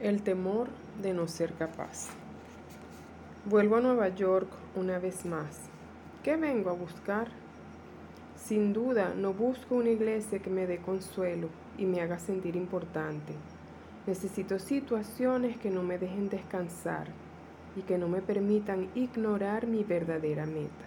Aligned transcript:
El 0.00 0.22
temor 0.22 0.68
de 1.02 1.12
no 1.12 1.26
ser 1.26 1.54
capaz. 1.54 2.10
Vuelvo 3.46 3.74
a 3.74 3.80
Nueva 3.80 4.08
York 4.10 4.48
una 4.76 5.00
vez 5.00 5.26
más. 5.26 5.58
¿Qué 6.22 6.36
vengo 6.36 6.70
a 6.70 6.74
buscar? 6.74 7.26
Sin 8.36 8.72
duda, 8.72 9.12
no 9.16 9.32
busco 9.32 9.74
una 9.74 9.90
iglesia 9.90 10.38
que 10.38 10.50
me 10.50 10.68
dé 10.68 10.78
consuelo 10.78 11.48
y 11.76 11.84
me 11.84 12.00
haga 12.00 12.20
sentir 12.20 12.54
importante. 12.54 13.32
Necesito 14.06 14.60
situaciones 14.60 15.58
que 15.58 15.68
no 15.68 15.82
me 15.82 15.98
dejen 15.98 16.28
descansar 16.28 17.08
y 17.74 17.82
que 17.82 17.98
no 17.98 18.06
me 18.06 18.22
permitan 18.22 18.88
ignorar 18.94 19.66
mi 19.66 19.82
verdadera 19.82 20.46
meta. 20.46 20.86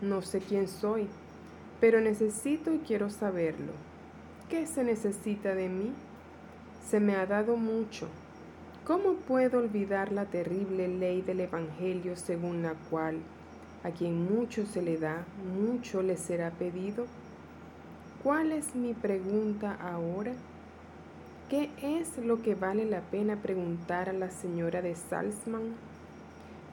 No 0.00 0.22
sé 0.22 0.40
quién 0.40 0.66
soy, 0.66 1.08
pero 1.78 2.00
necesito 2.00 2.72
y 2.72 2.78
quiero 2.78 3.10
saberlo. 3.10 3.72
¿Qué 4.48 4.66
se 4.66 4.82
necesita 4.82 5.54
de 5.54 5.68
mí? 5.68 5.92
Se 6.88 7.00
me 7.00 7.16
ha 7.16 7.26
dado 7.26 7.58
mucho. 7.58 8.08
¿Cómo 8.86 9.12
puedo 9.12 9.58
olvidar 9.58 10.10
la 10.10 10.24
terrible 10.24 10.88
ley 10.88 11.20
del 11.20 11.40
Evangelio 11.40 12.16
según 12.16 12.62
la 12.62 12.72
cual 12.88 13.18
a 13.84 13.90
quien 13.90 14.24
mucho 14.24 14.64
se 14.64 14.80
le 14.80 14.96
da, 14.96 15.26
mucho 15.54 16.02
le 16.02 16.16
será 16.16 16.50
pedido? 16.50 17.04
¿Cuál 18.22 18.52
es 18.52 18.74
mi 18.74 18.94
pregunta 18.94 19.76
ahora? 19.82 20.32
¿Qué 21.50 21.68
es 21.82 22.16
lo 22.24 22.40
que 22.40 22.54
vale 22.54 22.86
la 22.86 23.02
pena 23.02 23.36
preguntar 23.36 24.08
a 24.08 24.14
la 24.14 24.30
señora 24.30 24.80
de 24.80 24.96
Salzman? 24.96 25.74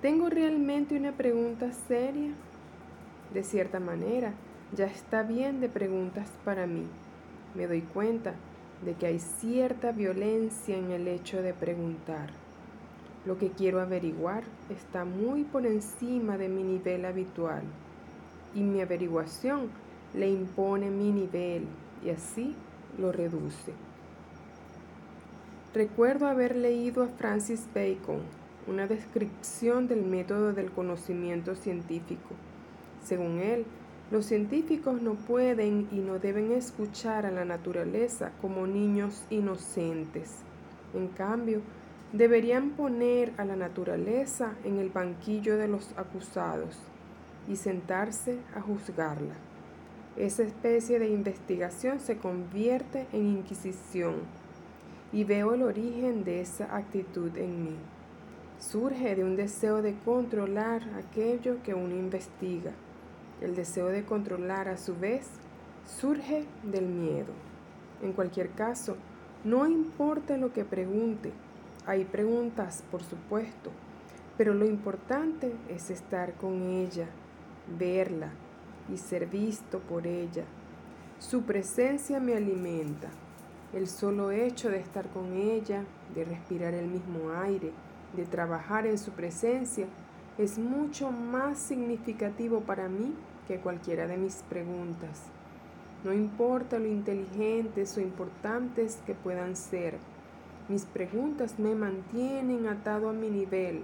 ¿Tengo 0.02 0.30
realmente 0.30 0.96
una 0.98 1.12
pregunta 1.12 1.74
seria? 1.90 2.32
De 3.34 3.44
cierta 3.44 3.82
manera, 3.82 4.32
ya 4.74 4.86
está 4.86 5.24
bien 5.24 5.60
de 5.60 5.68
preguntas 5.68 6.30
para 6.46 6.68
mí. 6.68 6.88
Me 7.54 7.68
doy 7.68 7.82
cuenta 7.82 8.34
de 8.86 8.94
que 8.94 9.08
hay 9.08 9.20
cierta 9.20 9.92
violencia 9.92 10.78
en 10.78 10.92
el 10.92 11.08
hecho 11.08 11.42
de 11.42 11.54
preguntar. 11.54 12.30
Lo 13.26 13.38
que 13.38 13.50
quiero 13.50 13.82
averiguar 13.82 14.44
está 14.70 15.04
muy 15.04 15.44
por 15.44 15.66
encima 15.66 16.38
de 16.38 16.48
mi 16.48 16.64
nivel 16.64 17.06
habitual 17.06 17.64
y 18.54 18.62
mi 18.62 18.82
averiguación 18.82 19.70
le 20.14 20.30
impone 20.30 20.92
mi 20.92 21.12
nivel 21.12 21.66
y 22.06 22.12
así 22.12 22.56
lo 23.00 23.12
reduce. 23.12 23.74
Recuerdo 25.74 26.28
haber 26.28 26.56
leído 26.56 27.04
a 27.04 27.08
Francis 27.08 27.68
Bacon 27.74 28.22
una 28.68 28.88
descripción 28.88 29.88
del 29.88 30.04
método 30.04 30.54
del 30.54 30.72
conocimiento 30.72 31.56
científico. 31.56 32.30
Según 33.04 33.40
él, 33.40 33.66
los 34.12 34.28
científicos 34.28 35.02
no 35.02 35.16
pueden 35.16 35.88
y 35.92 35.96
no 35.96 36.20
deben 36.20 36.52
escuchar 36.52 37.26
a 37.26 37.32
la 37.32 37.44
naturaleza 37.44 38.32
como 38.40 38.68
niños 38.68 39.24
inocentes. 39.32 40.42
En 40.94 41.08
cambio, 41.08 41.62
deberían 42.14 42.72
poner 42.72 43.34
a 43.38 43.46
la 43.46 43.56
naturaleza 43.56 44.54
en 44.64 44.78
el 44.78 44.90
banquillo 44.90 45.58
de 45.58 45.68
los 45.68 45.92
acusados 45.98 46.78
y 47.48 47.56
sentarse 47.56 48.38
a 48.56 48.62
juzgarla. 48.62 49.34
Esa 50.18 50.44
especie 50.44 51.00
de 51.00 51.10
investigación 51.10 52.00
se 52.00 52.18
convierte 52.18 53.08
en 53.12 53.26
inquisición 53.26 54.18
y 55.12 55.24
veo 55.24 55.56
el 55.56 55.64
origen 55.64 56.24
de 56.24 56.42
esa 56.42 56.76
actitud 56.76 57.36
en 57.38 57.64
mí. 57.64 57.76
Surge 58.60 59.16
de 59.16 59.24
un 59.24 59.36
deseo 59.36 59.82
de 59.82 59.96
controlar 60.06 60.84
aquello 60.96 61.58
que 61.64 61.74
uno 61.74 61.96
investiga 61.96 62.72
el 63.42 63.56
deseo 63.56 63.88
de 63.88 64.06
controlar 64.06 64.68
a 64.68 64.78
su 64.78 64.96
vez 64.98 65.28
surge 65.86 66.46
del 66.64 66.88
miedo. 66.88 67.34
En 68.02 68.14
cualquier 68.14 68.52
caso, 68.52 68.98
no 69.44 69.68
importa 69.68 70.38
lo 70.38 70.52
que 70.54 70.66
pregunte, 70.66 71.32
hay 71.86 72.04
preguntas, 72.06 72.84
por 72.90 73.04
supuesto, 73.04 73.72
pero 74.38 74.54
lo 74.54 74.66
importante 74.66 75.54
es 75.70 75.92
estar 75.92 76.34
con 76.34 76.64
ella, 76.64 77.08
verla 77.78 78.32
y 78.92 78.98
ser 78.98 79.28
visto 79.28 79.80
por 79.80 80.08
ella. 80.08 80.44
Su 81.20 81.44
presencia 81.44 82.20
me 82.20 82.36
alimenta. 82.36 83.10
El 83.74 83.88
solo 83.88 84.32
hecho 84.32 84.70
de 84.70 84.80
estar 84.80 85.10
con 85.10 85.34
ella, 85.34 85.84
de 86.14 86.24
respirar 86.24 86.74
el 86.74 86.88
mismo 86.88 87.32
aire, 87.32 87.72
de 88.16 88.26
trabajar 88.26 88.88
en 88.88 88.98
su 88.98 89.12
presencia, 89.12 89.86
es 90.38 90.58
mucho 90.58 91.12
más 91.12 91.58
significativo 91.58 92.62
para 92.62 92.90
mí 92.90 93.14
que 93.48 93.60
cualquiera 93.60 94.08
de 94.08 94.18
mis 94.18 94.44
preguntas. 94.50 95.24
No 96.04 96.14
importa 96.14 96.78
lo 96.78 96.88
inteligentes 96.88 97.98
o 97.98 98.02
importantes 98.02 99.00
que 99.06 99.14
puedan 99.14 99.56
ser, 99.56 99.98
mis 100.68 100.86
preguntas 100.86 101.60
me 101.60 101.76
mantienen 101.76 102.68
atado 102.68 103.10
a 103.10 103.14
mi 103.14 103.30
nivel. 103.30 103.84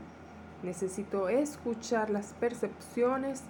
Necesito 0.63 1.29
escuchar 1.29 2.09
las 2.09 2.33
percepciones 2.33 3.43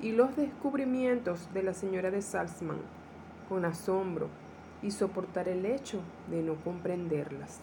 y 0.00 0.12
los 0.12 0.36
descubrimientos 0.36 1.52
de 1.52 1.64
la 1.64 1.74
señora 1.74 2.12
de 2.12 2.22
Salzman 2.22 2.78
con 3.48 3.64
asombro 3.64 4.28
y 4.82 4.92
soportar 4.92 5.48
el 5.48 5.66
hecho 5.66 6.00
de 6.30 6.42
no 6.42 6.54
comprenderlas. 6.62 7.58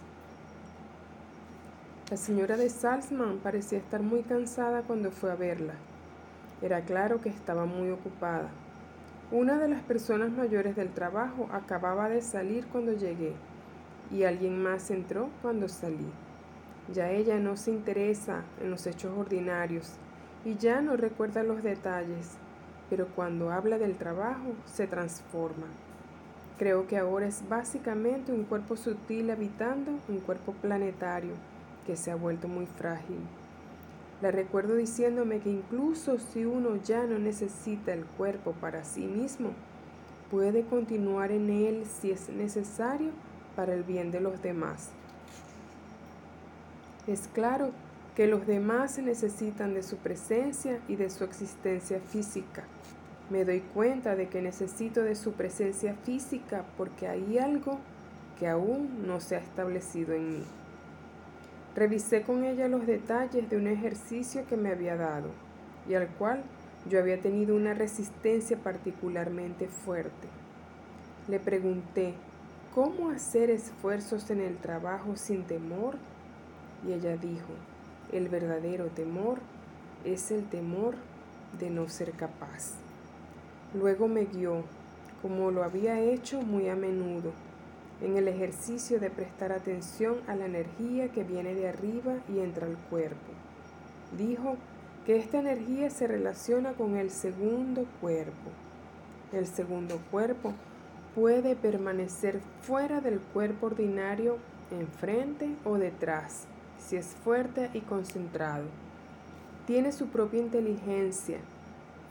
La 2.09 2.15
señora 2.15 2.55
de 2.55 2.69
Salzman 2.69 3.39
parecía 3.39 3.79
estar 3.79 4.01
muy 4.01 4.21
cansada 4.21 4.81
cuando 4.83 5.11
fue 5.11 5.29
a 5.29 5.35
verla. 5.35 5.73
Era 6.61 6.79
claro 6.85 7.19
que 7.19 7.27
estaba 7.27 7.65
muy 7.65 7.89
ocupada. 7.89 8.47
Una 9.29 9.57
de 9.57 9.67
las 9.67 9.81
personas 9.81 10.31
mayores 10.31 10.77
del 10.77 10.87
trabajo 10.87 11.49
acababa 11.51 12.07
de 12.07 12.21
salir 12.21 12.65
cuando 12.67 12.93
llegué 12.93 13.33
y 14.09 14.23
alguien 14.23 14.63
más 14.63 14.89
entró 14.89 15.29
cuando 15.41 15.67
salí. 15.67 16.09
Ya 16.93 17.11
ella 17.11 17.39
no 17.39 17.57
se 17.57 17.71
interesa 17.71 18.43
en 18.61 18.71
los 18.71 18.87
hechos 18.87 19.11
ordinarios 19.17 19.91
y 20.45 20.55
ya 20.55 20.79
no 20.79 20.95
recuerda 20.95 21.43
los 21.43 21.61
detalles, 21.61 22.37
pero 22.89 23.07
cuando 23.17 23.51
habla 23.51 23.77
del 23.77 23.97
trabajo 23.97 24.53
se 24.65 24.87
transforma. 24.87 25.67
Creo 26.57 26.87
que 26.87 26.97
ahora 26.97 27.27
es 27.27 27.43
básicamente 27.49 28.31
un 28.31 28.45
cuerpo 28.45 28.77
sutil 28.77 29.29
habitando 29.29 29.91
un 30.07 30.21
cuerpo 30.21 30.53
planetario 30.53 31.33
que 31.87 31.95
se 31.95 32.11
ha 32.11 32.15
vuelto 32.15 32.47
muy 32.47 32.67
frágil. 32.67 33.17
La 34.21 34.29
recuerdo 34.29 34.75
diciéndome 34.75 35.39
que 35.39 35.49
incluso 35.49 36.19
si 36.19 36.43
uno 36.43 36.75
ya 36.75 37.05
no 37.05 37.17
necesita 37.17 37.93
el 37.93 38.05
cuerpo 38.05 38.51
para 38.51 38.83
sí 38.83 39.05
mismo, 39.05 39.51
puede 40.29 40.65
continuar 40.65 41.31
en 41.31 41.49
él 41.49 41.85
si 41.85 42.11
es 42.11 42.27
necesario 42.29 43.11
para 43.55 43.73
el 43.73 43.83
bien 43.83 44.11
de 44.11 44.19
los 44.19 44.41
demás. 44.41 44.89
Es 47.07 47.29
claro 47.33 47.71
que 48.15 48.27
los 48.27 48.45
demás 48.45 48.97
necesitan 48.97 49.73
de 49.73 49.83
su 49.83 49.97
presencia 49.97 50.81
y 50.87 50.95
de 50.95 51.09
su 51.09 51.23
existencia 51.23 52.01
física. 52.01 52.63
Me 53.29 53.45
doy 53.45 53.61
cuenta 53.61 54.15
de 54.15 54.27
que 54.27 54.41
necesito 54.41 55.03
de 55.03 55.15
su 55.15 55.33
presencia 55.33 55.93
física 56.03 56.65
porque 56.75 57.07
hay 57.07 57.37
algo 57.37 57.77
que 58.39 58.47
aún 58.47 59.05
no 59.05 59.19
se 59.19 59.35
ha 59.35 59.39
establecido 59.39 60.13
en 60.13 60.39
mí. 60.39 60.43
Revisé 61.77 62.23
con 62.23 62.43
ella 62.43 62.67
los 62.67 62.87
detalles 62.87 63.47
de 63.51 63.55
un 63.55 63.67
ejercicio 63.67 64.47
que 64.47 64.57
me 64.57 64.71
había 64.71 64.95
dado 64.95 65.29
y 65.87 65.93
al 65.93 66.07
cual 66.07 66.41
yo 66.89 66.97
había 66.97 67.21
tenido 67.21 67.55
una 67.55 67.75
resistencia 67.75 68.57
particularmente 68.57 69.67
fuerte. 69.67 70.27
Le 71.27 71.39
pregunté, 71.39 72.15
¿cómo 72.73 73.11
hacer 73.11 73.51
esfuerzos 73.51 74.31
en 74.31 74.41
el 74.41 74.57
trabajo 74.57 75.17
sin 75.17 75.43
temor? 75.43 75.97
Y 76.87 76.93
ella 76.93 77.15
dijo, 77.15 77.53
el 78.11 78.27
verdadero 78.27 78.87
temor 78.87 79.37
es 80.03 80.31
el 80.31 80.49
temor 80.49 80.95
de 81.59 81.69
no 81.69 81.89
ser 81.89 82.13
capaz. 82.13 82.73
Luego 83.75 84.07
me 84.07 84.25
guió, 84.25 84.63
como 85.21 85.51
lo 85.51 85.63
había 85.63 85.99
hecho 85.99 86.41
muy 86.41 86.69
a 86.69 86.75
menudo, 86.75 87.33
en 88.01 88.17
el 88.17 88.27
ejercicio 88.27 88.99
de 88.99 89.09
prestar 89.09 89.51
atención 89.51 90.17
a 90.27 90.35
la 90.35 90.45
energía 90.45 91.09
que 91.09 91.23
viene 91.23 91.55
de 91.55 91.69
arriba 91.69 92.15
y 92.29 92.39
entra 92.39 92.67
al 92.67 92.77
cuerpo. 92.77 93.33
Dijo 94.17 94.57
que 95.05 95.17
esta 95.17 95.39
energía 95.39 95.89
se 95.89 96.07
relaciona 96.07 96.73
con 96.73 96.95
el 96.95 97.11
segundo 97.11 97.85
cuerpo. 98.01 98.51
El 99.33 99.47
segundo 99.47 99.99
cuerpo 100.11 100.53
puede 101.15 101.55
permanecer 101.55 102.39
fuera 102.61 103.01
del 103.01 103.19
cuerpo 103.19 103.67
ordinario, 103.67 104.37
enfrente 104.69 105.55
o 105.65 105.77
detrás, 105.77 106.45
si 106.77 106.95
es 106.95 107.07
fuerte 107.23 107.69
y 107.73 107.81
concentrado. 107.81 108.65
Tiene 109.65 109.91
su 109.91 110.07
propia 110.07 110.41
inteligencia. 110.41 111.39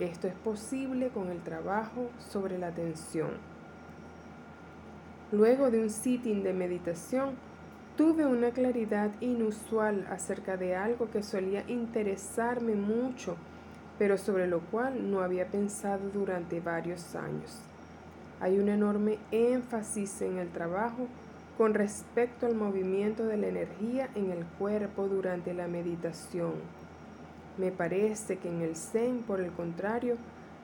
Esto 0.00 0.26
es 0.26 0.34
posible 0.34 1.08
con 1.08 1.30
el 1.30 1.40
trabajo 1.42 2.10
sobre 2.18 2.58
la 2.58 2.68
atención. 2.68 3.55
Luego 5.32 5.72
de 5.72 5.80
un 5.80 5.90
sitting 5.90 6.44
de 6.44 6.52
meditación, 6.52 7.34
tuve 7.96 8.26
una 8.26 8.50
claridad 8.50 9.10
inusual 9.20 10.06
acerca 10.08 10.56
de 10.56 10.76
algo 10.76 11.10
que 11.10 11.24
solía 11.24 11.64
interesarme 11.66 12.74
mucho, 12.74 13.36
pero 13.98 14.18
sobre 14.18 14.46
lo 14.46 14.60
cual 14.60 15.10
no 15.10 15.22
había 15.22 15.48
pensado 15.48 16.10
durante 16.10 16.60
varios 16.60 17.16
años. 17.16 17.60
Hay 18.38 18.58
un 18.58 18.68
enorme 18.68 19.18
énfasis 19.32 20.22
en 20.22 20.38
el 20.38 20.50
trabajo 20.50 21.08
con 21.58 21.74
respecto 21.74 22.46
al 22.46 22.54
movimiento 22.54 23.26
de 23.26 23.38
la 23.38 23.48
energía 23.48 24.10
en 24.14 24.30
el 24.30 24.44
cuerpo 24.44 25.08
durante 25.08 25.54
la 25.54 25.66
meditación. 25.66 26.52
Me 27.56 27.72
parece 27.72 28.36
que 28.36 28.48
en 28.48 28.60
el 28.60 28.76
Zen, 28.76 29.22
por 29.26 29.40
el 29.40 29.50
contrario, 29.50 30.16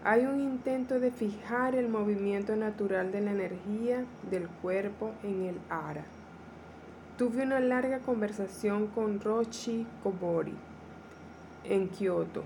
hay 0.04 0.26
un 0.26 0.40
intento 0.40 0.98
de 0.98 1.12
fijar 1.12 1.76
el 1.76 1.88
movimiento 1.88 2.56
natural 2.56 3.12
de 3.12 3.20
la 3.20 3.30
energía 3.30 4.04
del 4.30 4.48
cuerpo 4.48 5.12
en 5.22 5.42
el 5.42 5.58
ara. 5.70 6.04
Tuve 7.16 7.44
una 7.44 7.60
larga 7.60 8.00
conversación 8.00 8.88
con 8.88 9.20
Rochi 9.20 9.86
Kobori 10.02 10.54
en 11.64 11.88
Kioto 11.88 12.42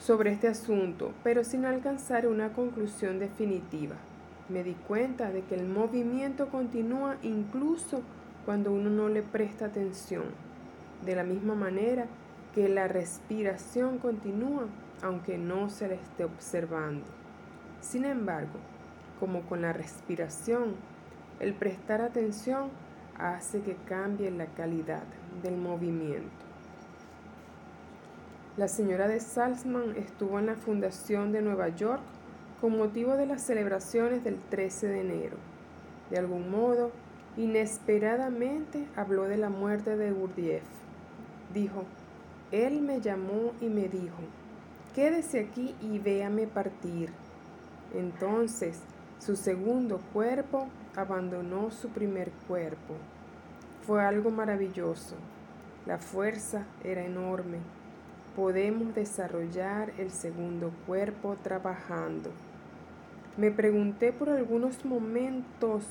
sobre 0.00 0.32
este 0.32 0.48
asunto, 0.48 1.12
pero 1.22 1.44
sin 1.44 1.64
alcanzar 1.64 2.26
una 2.26 2.52
conclusión 2.52 3.18
definitiva. 3.18 3.96
Me 4.48 4.64
di 4.64 4.74
cuenta 4.74 5.30
de 5.30 5.42
que 5.42 5.54
el 5.54 5.66
movimiento 5.66 6.48
continúa 6.48 7.16
incluso 7.22 8.02
cuando 8.44 8.72
uno 8.72 8.90
no 8.90 9.08
le 9.08 9.22
presta 9.22 9.66
atención, 9.66 10.24
de 11.04 11.14
la 11.16 11.24
misma 11.24 11.54
manera 11.54 12.06
que 12.54 12.68
la 12.68 12.88
respiración 12.88 13.98
continúa 13.98 14.66
aunque 15.02 15.38
no 15.38 15.70
se 15.70 15.88
le 15.88 15.94
esté 15.94 16.24
observando. 16.24 17.04
Sin 17.80 18.04
embargo, 18.04 18.58
como 19.20 19.42
con 19.42 19.62
la 19.62 19.72
respiración, 19.72 20.74
el 21.40 21.54
prestar 21.54 22.00
atención 22.00 22.70
hace 23.18 23.60
que 23.60 23.76
cambie 23.88 24.30
la 24.30 24.46
calidad 24.46 25.04
del 25.42 25.56
movimiento. 25.56 26.46
La 28.56 28.68
señora 28.68 29.06
de 29.06 29.20
Salzman 29.20 29.94
estuvo 29.96 30.38
en 30.38 30.46
la 30.46 30.54
fundación 30.54 31.30
de 31.30 31.42
Nueva 31.42 31.68
York 31.68 32.00
con 32.60 32.78
motivo 32.78 33.14
de 33.14 33.26
las 33.26 33.42
celebraciones 33.42 34.24
del 34.24 34.38
13 34.38 34.88
de 34.88 35.00
enero. 35.00 35.36
De 36.10 36.18
algún 36.18 36.50
modo, 36.50 36.90
inesperadamente 37.36 38.86
habló 38.96 39.24
de 39.24 39.36
la 39.36 39.50
muerte 39.50 39.96
de 39.96 40.10
Gurdjieff. 40.10 40.64
Dijo, 41.52 41.84
él 42.50 42.80
me 42.80 43.00
llamó 43.00 43.52
y 43.60 43.66
me 43.66 43.88
dijo, 43.88 44.22
quédese 44.96 45.40
aquí 45.40 45.74
y 45.82 45.98
véame 45.98 46.46
partir. 46.46 47.10
Entonces 47.94 48.80
su 49.18 49.36
segundo 49.36 50.00
cuerpo 50.14 50.68
abandonó 50.96 51.70
su 51.70 51.90
primer 51.90 52.30
cuerpo. 52.48 52.94
Fue 53.86 54.02
algo 54.02 54.30
maravilloso. 54.30 55.16
La 55.84 55.98
fuerza 55.98 56.64
era 56.82 57.04
enorme. 57.04 57.58
Podemos 58.34 58.94
desarrollar 58.94 59.92
el 59.98 60.10
segundo 60.10 60.72
cuerpo 60.86 61.36
trabajando. 61.42 62.30
Me 63.36 63.50
pregunté 63.50 64.14
por 64.14 64.30
algunos 64.30 64.82
momentos 64.86 65.84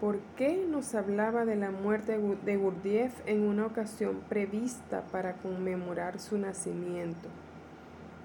por 0.00 0.20
qué 0.36 0.64
nos 0.70 0.94
hablaba 0.94 1.44
de 1.44 1.56
la 1.56 1.72
muerte 1.72 2.16
de 2.44 2.56
Gurdjieff 2.56 3.12
en 3.26 3.42
una 3.42 3.66
ocasión 3.66 4.20
prevista 4.28 5.02
para 5.10 5.32
conmemorar 5.34 6.20
su 6.20 6.38
nacimiento. 6.38 7.28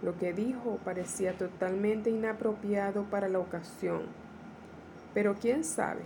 Lo 0.03 0.17
que 0.17 0.33
dijo 0.33 0.79
parecía 0.83 1.37
totalmente 1.37 2.09
inapropiado 2.09 3.03
para 3.05 3.29
la 3.29 3.39
ocasión. 3.39 4.01
Pero 5.13 5.35
quién 5.35 5.63
sabe, 5.63 6.01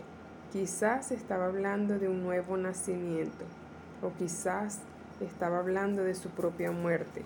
quizás 0.54 1.12
estaba 1.12 1.46
hablando 1.46 1.98
de 1.98 2.08
un 2.08 2.22
nuevo 2.22 2.58
nacimiento, 2.58 3.46
o 4.04 4.12
quizás 4.18 4.82
estaba 5.20 5.58
hablando 5.58 6.04
de 6.04 6.14
su 6.14 6.30
propia 6.30 6.72
muerte. 6.72 7.24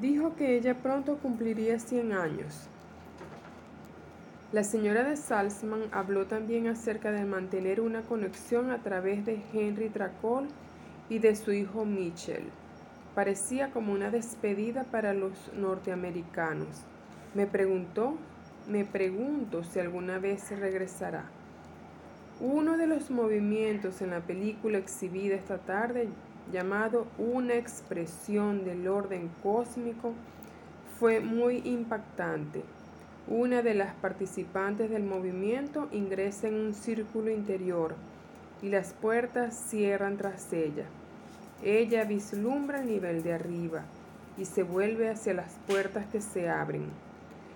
Dijo 0.00 0.36
que 0.36 0.56
ella 0.56 0.74
pronto 0.74 1.18
cumpliría 1.18 1.78
100 1.78 2.12
años. 2.12 2.68
La 4.52 4.64
señora 4.64 5.04
de 5.04 5.16
Salzman 5.16 5.82
habló 5.92 6.24
también 6.24 6.68
acerca 6.68 7.10
de 7.10 7.26
mantener 7.26 7.82
una 7.82 8.00
conexión 8.00 8.70
a 8.70 8.78
través 8.78 9.26
de 9.26 9.42
Henry 9.52 9.90
Dracol 9.90 10.48
y 11.10 11.18
de 11.18 11.36
su 11.36 11.52
hijo 11.52 11.84
Mitchell. 11.84 12.48
Parecía 13.18 13.72
como 13.72 13.94
una 13.94 14.12
despedida 14.12 14.84
para 14.84 15.12
los 15.12 15.32
norteamericanos. 15.52 16.68
Me 17.34 17.48
preguntó, 17.48 18.14
me 18.68 18.84
pregunto 18.84 19.64
si 19.64 19.80
alguna 19.80 20.20
vez 20.20 20.56
regresará. 20.56 21.24
Uno 22.38 22.76
de 22.76 22.86
los 22.86 23.10
movimientos 23.10 24.02
en 24.02 24.10
la 24.10 24.20
película 24.20 24.78
exhibida 24.78 25.34
esta 25.34 25.58
tarde, 25.58 26.08
llamado 26.52 27.08
Una 27.18 27.54
expresión 27.54 28.64
del 28.64 28.86
orden 28.86 29.32
cósmico, 29.42 30.12
fue 31.00 31.18
muy 31.18 31.56
impactante. 31.64 32.62
Una 33.26 33.62
de 33.62 33.74
las 33.74 33.96
participantes 33.96 34.90
del 34.90 35.02
movimiento 35.02 35.88
ingresa 35.90 36.46
en 36.46 36.54
un 36.54 36.72
círculo 36.72 37.32
interior 37.32 37.96
y 38.62 38.68
las 38.68 38.92
puertas 38.92 39.56
cierran 39.56 40.18
tras 40.18 40.52
ella. 40.52 40.84
Ella 41.62 42.04
vislumbra 42.04 42.80
el 42.80 42.86
nivel 42.86 43.22
de 43.22 43.32
arriba 43.32 43.82
y 44.36 44.44
se 44.44 44.62
vuelve 44.62 45.10
hacia 45.10 45.34
las 45.34 45.58
puertas 45.66 46.06
que 46.06 46.20
se 46.20 46.48
abren. 46.48 46.86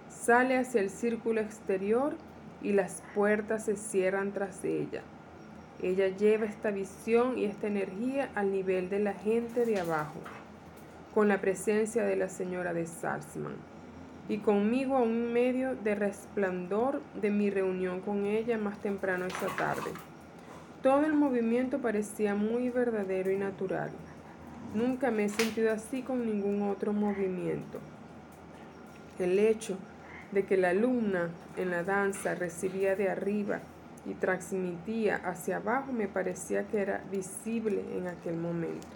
Sale 0.08 0.58
hacia 0.58 0.80
el 0.80 0.90
círculo 0.90 1.40
exterior 1.40 2.16
y 2.62 2.72
las 2.72 3.02
puertas 3.14 3.64
se 3.64 3.76
cierran 3.76 4.32
tras 4.32 4.64
ella. 4.64 5.02
Ella 5.80 6.08
lleva 6.08 6.46
esta 6.46 6.70
visión 6.70 7.38
y 7.38 7.44
esta 7.44 7.66
energía 7.66 8.30
al 8.34 8.52
nivel 8.52 8.88
de 8.88 9.00
la 9.00 9.14
gente 9.14 9.64
de 9.64 9.80
abajo, 9.80 10.20
con 11.14 11.28
la 11.28 11.40
presencia 11.40 12.04
de 12.04 12.16
la 12.16 12.28
señora 12.28 12.72
de 12.72 12.86
Salzman 12.86 13.56
y 14.28 14.38
conmigo 14.38 14.96
a 14.96 15.02
un 15.02 15.32
medio 15.32 15.74
de 15.74 15.94
resplandor 15.94 17.02
de 17.20 17.30
mi 17.30 17.50
reunión 17.50 18.00
con 18.00 18.24
ella 18.26 18.56
más 18.56 18.78
temprano 18.80 19.26
esa 19.26 19.48
tarde. 19.56 19.90
Todo 20.82 21.04
el 21.04 21.14
movimiento 21.14 21.78
parecía 21.78 22.34
muy 22.34 22.68
verdadero 22.68 23.30
y 23.30 23.36
natural. 23.36 23.90
Nunca 24.74 25.12
me 25.12 25.26
he 25.26 25.28
sentido 25.28 25.70
así 25.70 26.02
con 26.02 26.26
ningún 26.26 26.62
otro 26.62 26.92
movimiento. 26.92 27.78
El 29.20 29.38
hecho 29.38 29.78
de 30.32 30.44
que 30.44 30.56
la 30.56 30.70
alumna 30.70 31.28
en 31.56 31.70
la 31.70 31.84
danza 31.84 32.34
recibía 32.34 32.96
de 32.96 33.08
arriba 33.08 33.60
y 34.06 34.14
transmitía 34.14 35.16
hacia 35.16 35.58
abajo 35.58 35.92
me 35.92 36.08
parecía 36.08 36.66
que 36.66 36.80
era 36.80 37.04
visible 37.12 37.84
en 37.96 38.08
aquel 38.08 38.36
momento. 38.36 38.88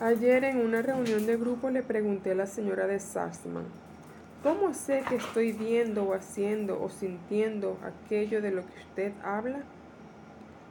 Ayer 0.00 0.44
en 0.44 0.60
una 0.60 0.80
reunión 0.80 1.26
de 1.26 1.36
grupo 1.36 1.68
le 1.68 1.82
pregunté 1.82 2.30
a 2.30 2.36
la 2.36 2.46
señora 2.46 2.86
de 2.86 3.00
Sassman, 3.00 3.66
¿Cómo 4.42 4.72
sé 4.72 5.02
que 5.08 5.16
estoy 5.16 5.50
viendo 5.50 6.04
o 6.04 6.14
haciendo 6.14 6.80
o 6.80 6.88
sintiendo 6.90 7.76
aquello 7.82 8.40
de 8.40 8.52
lo 8.52 8.62
que 8.62 8.80
usted 8.88 9.12
habla? 9.24 9.62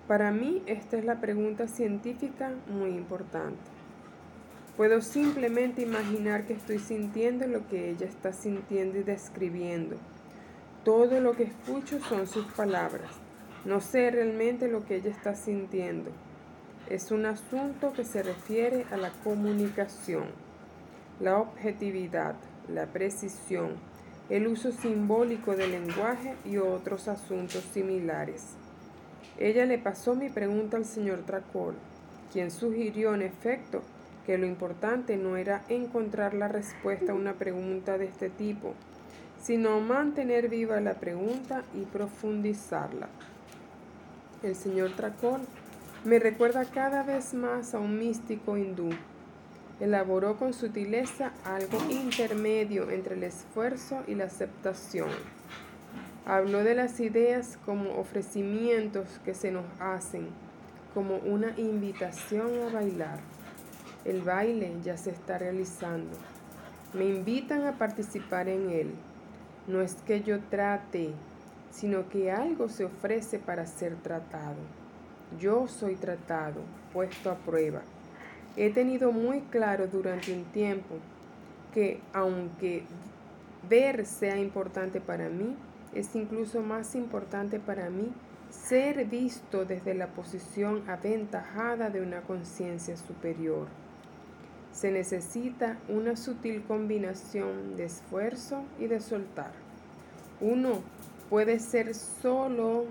Para 0.07 0.31
mí 0.31 0.63
esta 0.67 0.97
es 0.97 1.03
la 1.03 1.19
pregunta 1.19 1.67
científica 1.67 2.53
muy 2.67 2.91
importante. 2.91 3.59
Puedo 4.77 5.01
simplemente 5.01 5.81
imaginar 5.81 6.45
que 6.45 6.53
estoy 6.53 6.79
sintiendo 6.79 7.45
lo 7.45 7.67
que 7.67 7.89
ella 7.89 8.05
está 8.05 8.31
sintiendo 8.31 8.99
y 8.99 9.03
describiendo. 9.03 9.97
Todo 10.85 11.19
lo 11.19 11.33
que 11.33 11.43
escucho 11.43 11.99
son 11.99 12.25
sus 12.25 12.45
palabras. 12.53 13.11
No 13.65 13.81
sé 13.81 14.09
realmente 14.11 14.69
lo 14.69 14.85
que 14.85 14.95
ella 14.95 15.11
está 15.11 15.35
sintiendo. 15.35 16.11
Es 16.89 17.11
un 17.11 17.25
asunto 17.25 17.91
que 17.91 18.05
se 18.05 18.23
refiere 18.23 18.85
a 18.91 18.95
la 18.95 19.11
comunicación, 19.25 20.27
la 21.19 21.37
objetividad, 21.37 22.35
la 22.67 22.85
precisión, 22.87 23.71
el 24.29 24.47
uso 24.47 24.71
simbólico 24.71 25.55
del 25.55 25.71
lenguaje 25.71 26.35
y 26.45 26.57
otros 26.57 27.07
asuntos 27.07 27.63
similares. 27.73 28.55
Ella 29.37 29.65
le 29.65 29.77
pasó 29.77 30.15
mi 30.15 30.29
pregunta 30.29 30.77
al 30.77 30.85
señor 30.85 31.19
Tracol, 31.25 31.75
quien 32.33 32.51
sugirió 32.51 33.13
en 33.13 33.21
efecto 33.21 33.81
que 34.25 34.37
lo 34.37 34.45
importante 34.45 35.15
no 35.15 35.37
era 35.37 35.63
encontrar 35.69 36.33
la 36.33 36.49
respuesta 36.49 37.13
a 37.13 37.15
una 37.15 37.33
pregunta 37.33 37.97
de 37.97 38.05
este 38.05 38.29
tipo, 38.29 38.73
sino 39.41 39.79
mantener 39.79 40.49
viva 40.49 40.81
la 40.81 40.95
pregunta 40.95 41.63
y 41.73 41.85
profundizarla. 41.85 43.07
El 44.43 44.55
señor 44.55 44.91
Tracol 44.95 45.41
me 46.03 46.19
recuerda 46.19 46.65
cada 46.65 47.03
vez 47.03 47.33
más 47.33 47.73
a 47.73 47.79
un 47.79 47.97
místico 47.97 48.57
hindú 48.57 48.89
elaboró 49.79 50.37
con 50.37 50.53
sutileza 50.53 51.31
algo 51.45 51.77
intermedio 51.89 52.89
entre 52.89 53.15
el 53.15 53.23
esfuerzo 53.23 54.03
y 54.07 54.15
la 54.15 54.25
aceptación. 54.25 55.09
Habló 56.25 56.63
de 56.63 56.75
las 56.75 56.99
ideas 56.99 57.57
como 57.65 57.97
ofrecimientos 57.97 59.07
que 59.23 59.33
se 59.33 59.51
nos 59.51 59.65
hacen, 59.79 60.27
como 60.93 61.17
una 61.17 61.57
invitación 61.57 62.49
a 62.67 62.73
bailar. 62.73 63.19
El 64.03 64.21
baile 64.21 64.73
ya 64.83 64.97
se 64.97 65.11
está 65.11 65.37
realizando. 65.37 66.17
Me 66.93 67.05
invitan 67.05 67.65
a 67.65 67.77
participar 67.77 68.49
en 68.49 68.69
él. 68.71 68.93
No 69.67 69.81
es 69.81 69.95
que 70.05 70.21
yo 70.21 70.39
trate, 70.49 71.11
sino 71.71 72.09
que 72.09 72.31
algo 72.31 72.69
se 72.69 72.85
ofrece 72.85 73.37
para 73.37 73.65
ser 73.65 73.95
tratado. 73.97 74.57
Yo 75.39 75.67
soy 75.67 75.95
tratado, 75.95 76.61
puesto 76.93 77.29
a 77.29 77.35
prueba. 77.35 77.81
He 78.57 78.71
tenido 78.71 79.11
muy 79.11 79.41
claro 79.41 79.85
durante 79.85 80.33
un 80.33 80.43
tiempo 80.45 80.95
que 81.75 81.99
aunque 82.11 82.83
ver 83.69 84.03
sea 84.07 84.35
importante 84.39 84.99
para 84.99 85.29
mí, 85.29 85.55
es 85.93 86.15
incluso 86.15 86.61
más 86.61 86.95
importante 86.95 87.59
para 87.59 87.91
mí 87.91 88.11
ser 88.49 89.05
visto 89.05 89.63
desde 89.63 89.93
la 89.93 90.07
posición 90.07 90.89
aventajada 90.89 91.91
de 91.91 92.01
una 92.01 92.21
conciencia 92.21 92.97
superior. 92.97 93.67
Se 94.73 94.91
necesita 94.91 95.77
una 95.87 96.15
sutil 96.15 96.63
combinación 96.63 97.75
de 97.75 97.85
esfuerzo 97.85 98.63
y 98.79 98.87
de 98.87 99.01
soltar. 99.01 99.51
Uno 100.41 100.81
puede 101.29 101.59
ser 101.59 101.93
solo 101.93 102.85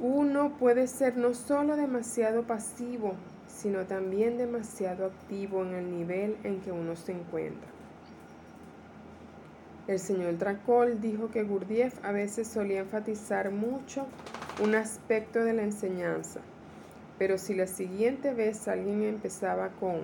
uno 0.00 0.50
puede 0.58 0.86
ser 0.86 1.16
no 1.16 1.34
solo 1.34 1.74
demasiado 1.74 2.44
pasivo, 2.44 3.14
sino 3.60 3.86
también 3.86 4.38
demasiado 4.38 5.06
activo 5.06 5.64
en 5.64 5.74
el 5.74 5.90
nivel 5.90 6.36
en 6.44 6.60
que 6.60 6.70
uno 6.70 6.94
se 6.94 7.12
encuentra. 7.12 7.68
El 9.88 9.98
señor 9.98 10.38
Dracol 10.38 11.00
dijo 11.00 11.30
que 11.30 11.42
Gurdjieff 11.42 12.04
a 12.04 12.12
veces 12.12 12.46
solía 12.46 12.80
enfatizar 12.80 13.50
mucho 13.50 14.06
un 14.62 14.76
aspecto 14.76 15.42
de 15.42 15.54
la 15.54 15.62
enseñanza, 15.62 16.40
pero 17.18 17.36
si 17.36 17.54
la 17.54 17.66
siguiente 17.66 18.32
vez 18.32 18.68
alguien 18.68 19.02
empezaba 19.02 19.70
con, 19.80 20.02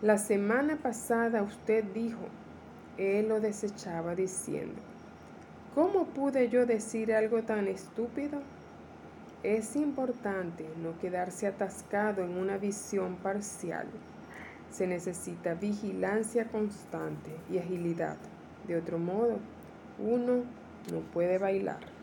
la 0.00 0.18
semana 0.18 0.76
pasada 0.76 1.42
usted 1.42 1.82
dijo, 1.82 2.26
él 2.96 3.28
lo 3.28 3.40
desechaba 3.40 4.14
diciendo, 4.14 4.80
¿cómo 5.74 6.04
pude 6.04 6.48
yo 6.48 6.64
decir 6.64 7.12
algo 7.12 7.42
tan 7.42 7.66
estúpido? 7.66 8.40
Es 9.44 9.76
importante 9.76 10.68
no 10.82 10.98
quedarse 10.98 11.46
atascado 11.46 12.24
en 12.24 12.36
una 12.36 12.58
visión 12.58 13.14
parcial. 13.16 13.86
Se 14.72 14.88
necesita 14.88 15.54
vigilancia 15.54 16.48
constante 16.48 17.30
y 17.48 17.58
agilidad. 17.58 18.16
De 18.66 18.76
otro 18.76 18.98
modo, 18.98 19.38
uno 20.00 20.42
no 20.92 21.00
puede 21.12 21.38
bailar. 21.38 21.97